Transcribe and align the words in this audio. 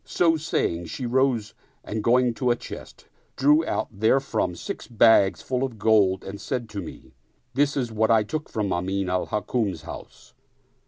So 0.03 0.35
saying, 0.35 0.87
she 0.87 1.05
rose 1.05 1.53
and 1.83 2.03
going 2.03 2.33
to 2.33 2.49
a 2.49 2.55
chest, 2.55 3.07
drew 3.35 3.63
out 3.67 3.89
therefrom 3.99 4.55
six 4.55 4.87
bags 4.87 5.43
full 5.43 5.63
of 5.63 5.77
gold 5.77 6.23
and 6.23 6.41
said 6.41 6.69
to 6.69 6.81
me, 6.81 7.13
This 7.53 7.77
is 7.77 7.91
what 7.91 8.09
I 8.09 8.23
took 8.23 8.49
from 8.49 8.73
Amin 8.73 9.11
al 9.11 9.27
Hukm's 9.27 9.83
house. 9.83 10.33